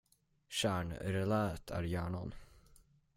Kärnreläet 0.49 1.69
är 1.71 1.83
hjärnan. 1.83 2.33